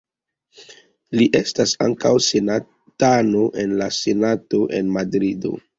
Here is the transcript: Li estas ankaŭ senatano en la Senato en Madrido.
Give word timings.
Li 1.19 1.27
estas 1.41 1.75
ankaŭ 1.89 2.15
senatano 2.31 3.47
en 3.65 3.79
la 3.83 3.95
Senato 4.03 4.67
en 4.81 4.95
Madrido. 4.99 5.59